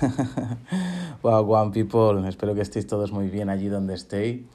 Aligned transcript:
wow, 1.22 1.44
one 1.44 1.72
people, 1.72 2.26
espero 2.28 2.54
que 2.54 2.62
estéis 2.62 2.86
todos 2.86 3.12
muy 3.12 3.28
bien 3.28 3.48
allí 3.48 3.68
donde 3.68 3.94
estéis. 3.94 4.46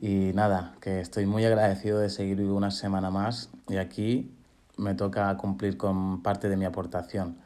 Y 0.00 0.32
nada, 0.34 0.74
que 0.80 1.00
estoy 1.00 1.26
muy 1.26 1.44
agradecido 1.44 1.98
de 1.98 2.08
seguir 2.08 2.40
una 2.40 2.70
semana 2.70 3.10
más 3.10 3.50
y 3.68 3.76
aquí 3.76 4.34
me 4.76 4.94
toca 4.94 5.36
cumplir 5.36 5.76
con 5.76 6.22
parte 6.22 6.48
de 6.48 6.56
mi 6.56 6.64
aportación, 6.64 7.36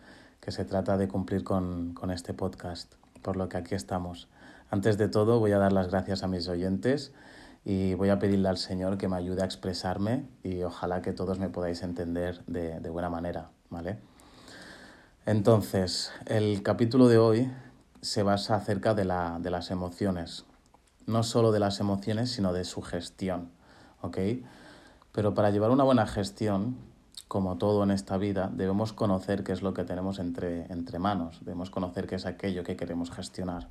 que 0.41 0.53
se 0.53 0.65
trata 0.65 0.97
de 0.97 1.09
cumplir 1.09 1.43
con, 1.43 1.95
con 1.95 2.11
este 2.11 2.33
podcast, 2.33 2.95
por 3.23 3.37
lo 3.37 3.49
que 3.49 3.57
aquí 3.57 3.75
estamos. 3.75 4.29
Antes 4.71 4.99
de 4.99 5.09
todo 5.09 5.41
voy 5.41 5.53
a 5.53 5.59
dar 5.59 5.73
las 5.73 5.89
gracias 5.89 6.23
a 6.23 6.29
mis 6.29 6.49
oyentes 6.49 7.13
y 7.65 7.95
voy 7.95 8.11
a 8.11 8.19
pedirle 8.19 8.49
al 8.49 8.59
Señor 8.59 8.99
que 8.99 9.09
me 9.09 9.17
ayude 9.17 9.43
a 9.43 9.47
expresarme 9.47 10.27
y 10.43 10.63
ojalá 10.63 11.03
que 11.03 11.13
todos 11.13 11.39
me 11.39 11.49
podáis 11.49 11.83
entender 11.83 12.45
de, 12.47 12.79
de 12.79 12.91
buena 12.91 13.11
manera, 13.11 13.51
¿vale? 13.69 13.99
Entonces, 15.27 16.13
el 16.27 16.63
capítulo 16.63 17.09
de 17.09 17.17
hoy 17.17 17.51
se 18.03 18.23
basa 18.23 18.57
acerca 18.57 18.93
de, 18.93 19.07
la, 19.07 19.39
de 19.41 19.51
las 19.51 19.71
emociones, 19.71 20.45
no 21.07 21.23
solo 21.23 21.51
de 21.51 21.61
las 21.61 21.81
emociones, 21.81 22.31
sino 22.31 22.53
de 22.53 22.65
su 22.65 22.83
gestión, 22.83 23.49
¿ok? 24.03 24.19
Pero 25.13 25.33
para 25.33 25.49
llevar 25.49 25.71
una 25.71 25.83
buena 25.83 26.07
gestión, 26.07 26.77
como 27.27 27.57
todo 27.57 27.85
en 27.85 27.91
esta 27.91 28.19
vida, 28.19 28.51
debemos 28.53 28.93
conocer 28.93 29.45
qué 29.45 29.53
es 29.53 29.63
lo 29.63 29.73
que 29.73 29.85
tenemos 29.85 30.19
entre, 30.19 30.71
entre 30.71 30.99
manos, 30.99 31.39
debemos 31.41 31.71
conocer 31.71 32.07
qué 32.07 32.17
es 32.17 32.27
aquello 32.27 32.63
que 32.63 32.77
queremos 32.77 33.11
gestionar. 33.11 33.69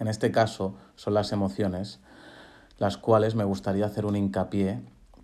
En 0.00 0.08
este 0.08 0.32
caso 0.32 0.74
son 0.96 1.14
las 1.14 1.30
emociones, 1.30 2.00
las 2.78 2.96
cuales 2.96 3.36
me 3.36 3.44
gustaría 3.44 3.86
hacer 3.86 4.04
un 4.04 4.16
hincapié 4.16 4.80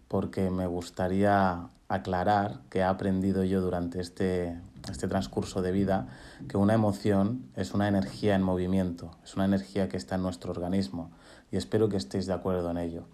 porque 0.07 0.49
me 0.51 0.69
gustaría 0.69 1.67
aclarar 1.89 2.61
que 2.71 2.79
he 2.79 2.85
aprendido 2.85 3.43
yo 3.43 3.61
durante 3.61 4.01
este, 4.01 4.59
este 4.91 5.09
transcurso 5.09 5.63
de 5.63 5.73
vida 5.73 6.09
que 6.49 6.57
una 6.57 6.75
emoción 6.75 7.47
es 7.57 7.75
una 7.75 7.89
energía 7.89 8.35
en 8.35 8.43
movimiento, 8.43 9.13
es 9.25 9.35
una 9.37 9.45
energía 9.45 9.89
que 9.89 9.97
está 9.97 10.17
en 10.17 10.23
nuestro 10.23 10.51
organismo 10.51 11.11
y 11.51 11.57
espero 11.57 11.89
que 11.89 11.97
estéis 11.97 12.27
de 12.27 12.33
acuerdo 12.33 12.71
en 12.71 12.79
ello. 12.79 13.05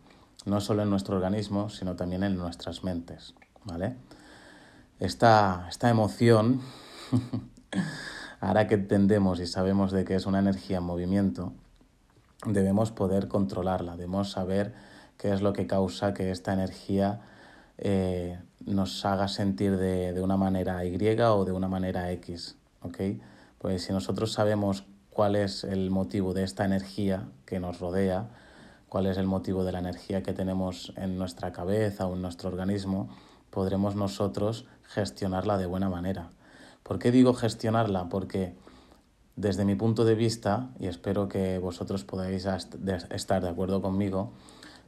No 0.46 0.60
solo 0.60 0.82
en 0.82 0.90
nuestro 0.90 1.16
organismo, 1.16 1.68
sino 1.68 1.96
también 1.96 2.22
en 2.22 2.36
nuestras 2.36 2.84
mentes. 2.84 3.34
¿vale? 3.64 3.96
Esta, 5.00 5.66
esta 5.68 5.90
emoción, 5.90 6.60
ahora 8.40 8.66
que 8.66 8.74
entendemos 8.74 9.40
y 9.40 9.46
sabemos 9.46 9.92
de 9.92 10.04
que 10.04 10.14
es 10.14 10.26
una 10.26 10.38
energía 10.38 10.78
en 10.78 10.84
movimiento, 10.84 11.52
debemos 12.46 12.92
poder 12.92 13.28
controlarla, 13.28 13.96
debemos 13.96 14.30
saber 14.30 14.74
qué 15.16 15.32
es 15.32 15.42
lo 15.42 15.52
que 15.52 15.66
causa 15.66 16.14
que 16.14 16.30
esta 16.30 16.52
energía 16.52 17.20
eh, 17.78 18.38
nos 18.66 19.04
haga 19.04 19.28
sentir 19.28 19.76
de, 19.76 20.12
de, 20.12 20.20
una 20.20 20.36
manera 20.36 20.84
Y 20.84 20.96
o 21.20 21.44
de 21.44 21.52
una 21.52 21.68
manera 21.68 22.10
X. 22.12 22.56
¿ok? 22.82 22.98
Pues 23.58 23.84
si 23.84 23.92
nosotros 23.92 24.32
sabemos 24.32 24.84
cuál 25.10 25.36
es 25.36 25.64
el 25.64 25.90
motivo 25.90 26.34
de 26.34 26.44
esta 26.44 26.64
energía 26.64 27.28
que 27.46 27.60
nos 27.60 27.80
rodea, 27.80 28.28
cuál 28.88 29.06
es 29.06 29.18
el 29.18 29.26
motivo 29.26 29.64
de 29.64 29.72
la 29.72 29.78
energía 29.78 30.22
que 30.22 30.32
tenemos 30.32 30.92
en 30.96 31.18
nuestra 31.18 31.52
cabeza 31.52 32.06
o 32.06 32.14
en 32.14 32.22
nuestro 32.22 32.48
organismo, 32.48 33.08
podremos 33.50 33.96
nosotros 33.96 34.66
gestionarla 34.82 35.58
de 35.58 35.66
buena 35.66 35.88
manera. 35.88 36.30
¿Por 36.82 36.98
qué 36.98 37.10
digo 37.10 37.34
gestionarla? 37.34 38.08
Porque 38.08 38.54
desde 39.36 39.64
mi 39.64 39.74
punto 39.74 40.04
de 40.04 40.14
vista, 40.14 40.70
y 40.80 40.86
espero 40.86 41.28
que 41.28 41.58
vosotros 41.58 42.04
podáis 42.04 42.46
estar 43.10 43.42
de 43.42 43.48
acuerdo 43.48 43.82
conmigo, 43.82 44.32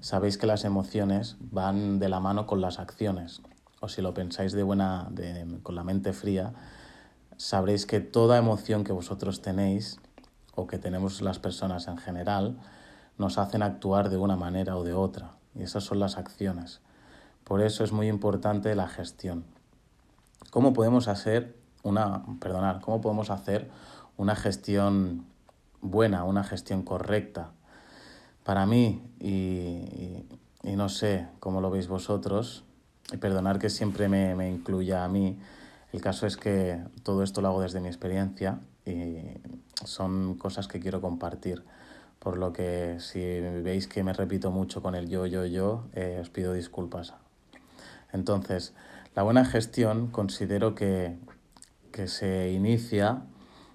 sabéis 0.01 0.39
que 0.39 0.47
las 0.47 0.65
emociones 0.65 1.37
van 1.41 1.99
de 1.99 2.09
la 2.09 2.21
mano 2.21 2.47
con 2.47 2.61
las 2.61 2.79
acciones. 2.79 3.43
O 3.81 3.89
si 3.89 4.03
lo 4.03 4.15
pensáis 4.15 4.53
de 4.53 4.63
buena, 4.63 5.07
de, 5.11 5.59
con 5.63 5.75
la 5.75 5.85
mente 5.85 6.13
fría, 6.13 6.53
sabréis 7.37 7.87
que 7.87 8.01
toda 8.01 8.39
emoción 8.39 8.85
que 8.85 8.93
vosotros 8.93 9.43
tenéis 9.43 10.01
o 10.55 10.67
que 10.67 10.79
tenemos 10.79 11.23
las 11.23 11.39
personas 11.39 11.89
en 11.89 11.97
general 11.97 12.59
nos 13.17 13.39
hacen 13.39 13.63
actuar 13.63 14.11
de 14.11 14.17
una 14.17 14.37
manera 14.37 14.77
o 14.77 14.85
de 14.85 14.95
otra. 14.95 15.33
Y 15.55 15.63
esas 15.63 15.85
son 15.85 15.99
las 15.99 16.17
acciones. 16.17 16.81
Por 17.45 17.61
eso 17.63 17.85
es 17.85 17.93
muy 17.93 18.09
importante 18.09 18.75
la 18.75 18.89
gestión. 18.89 19.45
¿Cómo 20.51 20.73
podemos 20.73 21.09
hacer 21.09 21.57
una, 21.83 22.25
perdonar, 22.41 22.81
cómo 22.81 23.01
podemos 23.01 23.31
hacer 23.31 23.71
una 24.17 24.37
gestión 24.37 25.27
buena, 25.81 26.25
una 26.25 26.45
gestión 26.45 26.83
correcta 26.83 27.53
para 28.45 28.67
mí, 28.67 29.03
y, 29.19 30.25
y, 30.63 30.77
no 30.77 30.89
sé 30.89 31.27
cómo 31.41 31.61
lo 31.61 31.71
veis 31.71 31.89
vosotros, 31.89 32.65
y 33.13 33.17
perdonar 33.17 33.59
que 33.59 33.71
siempre 33.71 34.09
me, 34.09 34.35
me 34.35 34.51
incluya 34.51 35.05
a 35.05 35.09
mí, 35.09 35.39
el 35.93 36.01
caso 36.01 36.27
es 36.27 36.37
que 36.37 36.81
todo 37.03 37.23
esto 37.23 37.41
lo 37.41 37.49
hago 37.49 37.63
desde 37.63 37.81
mi 37.81 37.89
experiencia 37.89 38.61
y 38.87 39.19
son 39.85 40.37
cosas 40.37 40.69
que 40.69 40.81
quiero 40.81 41.01
compartir. 41.01 41.65
Por 42.19 42.37
lo 42.37 42.53
que 42.53 42.99
si 43.01 43.21
veis 43.21 43.89
que 43.89 44.05
me 44.05 44.13
repito 44.13 44.51
mucho 44.51 44.83
con 44.83 44.95
el 44.95 45.09
yo, 45.09 45.27
yo, 45.27 45.47
yo, 45.47 45.85
eh, 45.95 46.19
os 46.21 46.29
pido 46.29 46.53
disculpas. 46.53 47.15
Entonces, 48.13 48.75
la 49.15 49.23
buena 49.23 49.45
gestión 49.45 50.09
considero 50.09 50.75
que, 50.75 51.17
que 51.93 52.09
se 52.09 52.53
inicia 52.53 53.23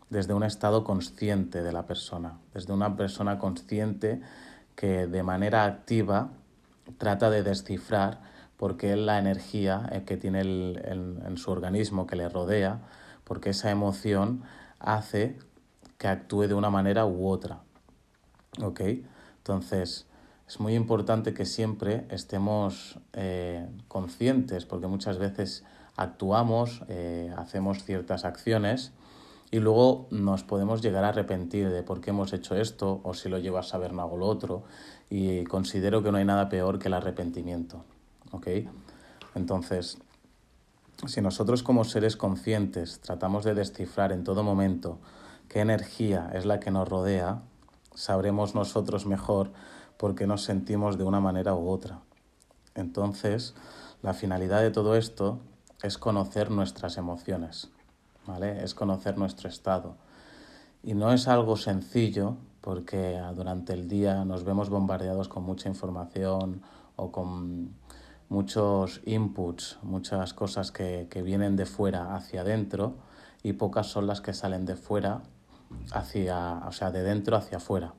desde 0.09 0.33
un 0.33 0.43
estado 0.43 0.83
consciente 0.83 1.63
de 1.63 1.73
la 1.73 1.85
persona, 1.87 2.37
desde 2.53 2.71
una 2.71 2.95
persona 2.95 3.39
consciente 3.39 4.21
que 4.75 5.07
de 5.07 5.23
manera 5.23 5.65
activa 5.65 6.29
trata 6.97 7.29
de 7.29 7.43
descifrar 7.43 8.21
por 8.57 8.77
qué 8.77 8.95
la 8.95 9.19
energía 9.19 9.89
eh, 9.91 10.03
que 10.05 10.17
tiene 10.17 10.41
en 10.41 11.37
su 11.37 11.51
organismo 11.51 12.07
que 12.07 12.15
le 12.15 12.29
rodea, 12.29 12.81
porque 13.23 13.49
esa 13.49 13.71
emoción 13.71 14.43
hace 14.79 15.37
que 15.97 16.07
actúe 16.07 16.47
de 16.47 16.53
una 16.53 16.69
manera 16.69 17.05
u 17.05 17.27
otra. 17.27 17.59
¿Ok? 18.61 18.81
Entonces, 19.37 20.07
es 20.47 20.59
muy 20.59 20.75
importante 20.75 21.33
que 21.33 21.45
siempre 21.45 22.05
estemos 22.09 22.99
eh, 23.13 23.67
conscientes, 23.87 24.65
porque 24.65 24.87
muchas 24.87 25.17
veces 25.17 25.63
actuamos, 25.95 26.83
eh, 26.87 27.33
hacemos 27.37 27.83
ciertas 27.83 28.25
acciones 28.25 28.91
y 29.51 29.59
luego 29.59 30.07
nos 30.11 30.43
podemos 30.43 30.81
llegar 30.81 31.03
a 31.03 31.09
arrepentir 31.09 31.69
de 31.69 31.83
por 31.83 32.01
qué 32.01 32.09
hemos 32.09 32.33
hecho 32.33 32.55
esto 32.55 33.01
o 33.03 33.13
si 33.13 33.29
lo 33.29 33.37
llevo 33.37 33.57
a 33.57 33.63
saber 33.63 33.91
hago 33.91 34.17
lo 34.17 34.27
otro 34.27 34.63
y 35.09 35.43
considero 35.45 36.03
que 36.03 36.11
no 36.11 36.17
hay 36.17 36.25
nada 36.25 36.49
peor 36.49 36.79
que 36.79 36.87
el 36.87 36.93
arrepentimiento. 36.93 37.83
¿ok? 38.31 38.47
Entonces, 39.35 39.97
si 41.07 41.21
nosotros 41.21 41.63
como 41.63 41.83
seres 41.83 42.17
conscientes 42.17 42.99
tratamos 42.99 43.43
de 43.43 43.53
descifrar 43.53 44.11
en 44.11 44.23
todo 44.23 44.43
momento 44.43 44.99
qué 45.49 45.59
energía 45.59 46.31
es 46.33 46.45
la 46.45 46.59
que 46.59 46.71
nos 46.71 46.87
rodea, 46.87 47.41
sabremos 47.93 48.55
nosotros 48.55 49.05
mejor 49.05 49.51
por 49.97 50.15
qué 50.15 50.27
nos 50.27 50.43
sentimos 50.43 50.97
de 50.97 51.03
una 51.03 51.19
manera 51.19 51.53
u 51.53 51.69
otra. 51.69 51.99
Entonces, 52.75 53.53
la 54.01 54.13
finalidad 54.13 54.61
de 54.61 54.71
todo 54.71 54.95
esto 54.95 55.39
es 55.83 55.97
conocer 55.97 56.51
nuestras 56.51 56.97
emociones. 56.97 57.69
¿Vale? 58.27 58.63
Es 58.63 58.73
conocer 58.73 59.17
nuestro 59.17 59.49
estado. 59.49 59.95
Y 60.83 60.93
no 60.93 61.11
es 61.11 61.27
algo 61.27 61.57
sencillo 61.57 62.37
porque 62.61 63.19
durante 63.35 63.73
el 63.73 63.87
día 63.87 64.25
nos 64.25 64.43
vemos 64.43 64.69
bombardeados 64.69 65.27
con 65.27 65.43
mucha 65.43 65.69
información 65.69 66.61
o 66.95 67.11
con 67.11 67.75
muchos 68.29 69.01
inputs, 69.05 69.77
muchas 69.83 70.33
cosas 70.33 70.71
que, 70.71 71.07
que 71.09 71.21
vienen 71.21 71.55
de 71.55 71.65
fuera 71.65 72.15
hacia 72.15 72.41
adentro 72.41 72.95
y 73.43 73.53
pocas 73.53 73.87
son 73.87 74.07
las 74.07 74.21
que 74.21 74.33
salen 74.33 74.65
de 74.65 74.75
fuera 74.75 75.21
hacia, 75.91 76.63
o 76.67 76.71
sea, 76.71 76.91
de 76.91 77.03
dentro 77.03 77.37
hacia 77.37 77.57
afuera. 77.57 77.93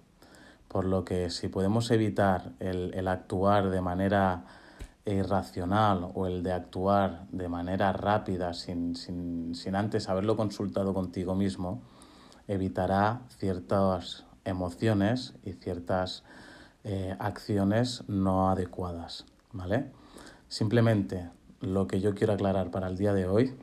Por 0.69 0.85
lo 0.85 1.05
que 1.05 1.31
si 1.31 1.49
podemos 1.49 1.91
evitar 1.91 2.53
el, 2.59 2.93
el 2.95 3.09
actuar 3.09 3.71
de 3.71 3.81
manera 3.81 4.45
irracional 5.07 6.11
o 6.15 6.27
el 6.27 6.43
de 6.43 6.53
actuar 6.53 7.27
de 7.31 7.49
manera 7.49 7.93
rápida 7.93 8.53
sin, 8.53 8.97
sin, 8.97 9.55
sin 9.55 9.77
antes 9.77 10.09
haberlo 10.09 10.37
consultado 10.37 10.93
contigo 10.93 11.35
mismo, 11.35 11.83
evitará 12.49 13.23
ciertas 13.29 14.25
emociones 14.45 15.35
y 15.45 15.53
ciertas 15.53 16.25
eh, 16.85 17.17
acciones 17.19 18.05
no 18.09 18.51
adecuadas. 18.51 19.27
¿vale? 19.53 19.93
Simplemente 20.49 21.31
lo 21.61 21.87
que 21.87 22.01
yo 22.01 22.15
quiero 22.15 22.33
aclarar 22.33 22.71
para 22.71 22.89
el 22.89 22.97
día 22.97 23.13
de 23.13 23.27
hoy, 23.27 23.55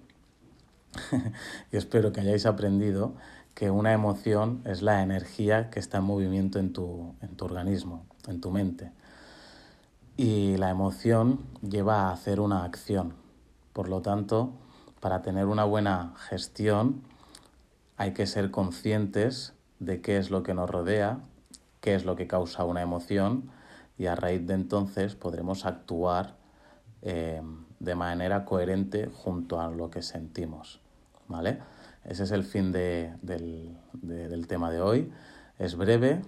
y 1.72 1.78
espero 1.78 2.12
que 2.12 2.22
hayáis 2.22 2.46
aprendido, 2.46 3.16
que 3.54 3.70
una 3.70 3.94
emoción 3.94 4.62
es 4.66 4.82
la 4.82 5.04
energía 5.04 5.70
que 5.70 5.80
está 5.80 6.00
en 6.00 6.06
movimiento 6.06 6.58
en 6.58 6.74
tu, 6.74 7.16
en 7.22 7.36
tu 7.36 7.46
organismo, 7.46 8.06
en 8.28 8.42
tu 8.42 8.50
mente 8.50 8.92
y 10.16 10.58
la 10.58 10.70
emoción 10.70 11.40
lleva 11.62 12.04
a 12.04 12.12
hacer 12.12 12.40
una 12.40 12.64
acción. 12.64 13.14
Por 13.74 13.90
lo 13.90 14.02
tanto, 14.02 14.54
para 15.00 15.22
tener 15.22 15.46
una 15.46 15.64
buena 15.64 16.14
gestión 16.30 17.02
hay 17.98 18.14
que 18.14 18.28
ser 18.28 18.52
conscientes 18.52 19.54
de 19.80 20.02
qué 20.02 20.18
es 20.18 20.30
lo 20.30 20.44
que 20.44 20.54
nos 20.54 20.70
rodea, 20.70 21.20
qué 21.82 21.96
es 21.96 22.06
lo 22.06 22.16
que 22.16 22.28
causa 22.28 22.64
una 22.64 22.82
emoción 22.82 23.52
y 23.98 24.08
a 24.08 24.16
raíz 24.16 24.46
de 24.48 24.54
entonces 24.54 25.16
podremos 25.16 25.66
actuar 25.66 26.36
eh, 27.02 27.42
de 27.80 27.96
manera 27.96 28.46
coherente 28.46 29.10
junto 29.14 29.60
a 29.60 29.70
lo 29.70 29.90
que 29.90 30.02
sentimos. 30.02 30.80
¿Vale? 31.28 31.60
ese 32.04 32.24
es 32.24 32.32
el 32.32 32.44
fin 32.44 32.72
de, 32.72 33.14
del, 33.22 33.78
del 33.94 34.48
tema 34.48 34.70
de 34.70 34.82
hoy. 34.82 35.12
Es 35.58 35.76
breve 35.76 36.22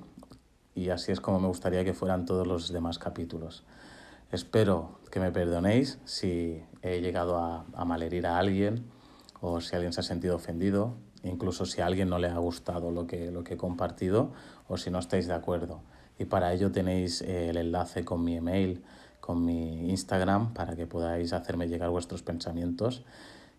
y 0.75 0.89
así 0.89 1.13
es 1.13 1.22
como 1.22 1.39
me 1.39 1.48
gustaría 1.48 1.83
que 1.86 1.94
fueran 1.94 2.25
todos 2.25 2.45
los 2.45 2.72
demás 2.72 3.00
capítulos. 3.00 3.63
Espero 4.31 5.00
que 5.10 5.22
me 5.22 5.31
perdonéis 5.31 5.98
si 6.04 6.62
he 6.81 7.00
llegado 7.00 7.38
a, 7.38 7.86
malherir 7.86 8.27
a 8.27 8.38
alguien 8.38 8.83
o 9.39 9.62
si 9.62 9.75
alguien 9.75 9.94
se 9.94 10.01
ha 10.01 10.04
sentido 10.04 10.36
ofendido, 10.36 10.95
incluso 11.24 11.66
si 11.66 11.80
a 11.80 11.86
alguien 11.86 12.10
no 12.10 12.19
le 12.19 12.27
ha 12.27 12.38
gustado 12.38 12.92
lo 12.92 13.07
que, 13.07 13.31
lo 13.31 13.44
que 13.44 13.54
he 13.54 13.57
compartido 13.57 14.33
o 14.68 14.77
si 14.77 14.92
no 14.92 15.00
estáis 15.00 15.27
de 15.27 15.33
acuerdo. 15.33 15.80
Y 16.19 16.25
para 16.25 16.54
ello 16.54 16.72
tenéis 16.72 17.22
eh, 17.22 17.50
el 17.50 17.57
enlace 17.57 18.04
con 18.04 18.24
mi 18.24 18.36
email, 18.36 18.83
con 19.22 19.45
mi 19.45 19.89
Instagram, 19.89 20.54
para 20.54 20.75
que 20.75 20.88
podáis 20.88 21.31
hacerme 21.31 21.68
llegar 21.68 21.89
vuestros 21.89 22.22
pensamientos. 22.22 23.04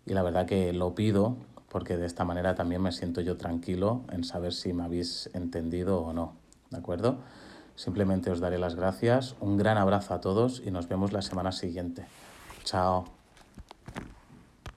Y 0.05 0.13
la 0.13 0.21
verdad 0.21 0.45
que 0.45 0.73
lo 0.73 0.93
pido 0.93 1.37
porque 1.69 1.97
de 1.97 2.05
esta 2.05 2.23
manera 2.25 2.55
también 2.55 2.81
me 2.81 2.91
siento 2.91 3.21
yo 3.21 3.37
tranquilo 3.37 4.03
en 4.11 4.23
saber 4.23 4.53
si 4.53 4.73
me 4.73 4.83
habéis 4.83 5.29
entendido 5.33 6.01
o 6.01 6.13
no. 6.13 6.46
¿De 6.69 6.77
acuerdo? 6.77 7.17
Simplemente 7.75 8.31
os 8.31 8.39
daré 8.39 8.57
las 8.57 8.75
gracias, 8.75 9.35
un 9.39 9.57
gran 9.57 9.77
abrazo 9.77 10.13
a 10.13 10.21
todos 10.21 10.61
y 10.65 10.71
nos 10.71 10.87
vemos 10.87 11.13
la 11.13 11.21
semana 11.21 11.51
siguiente. 11.51 12.05
Chao. 12.63 13.16